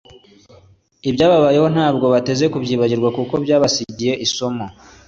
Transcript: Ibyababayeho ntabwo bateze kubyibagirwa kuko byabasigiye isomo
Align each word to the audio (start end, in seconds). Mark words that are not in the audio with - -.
Ibyababayeho 1.09 1.67
ntabwo 1.75 2.05
bateze 2.13 2.45
kubyibagirwa 2.53 3.09
kuko 3.17 3.33
byabasigiye 3.43 4.13
isomo 4.25 4.65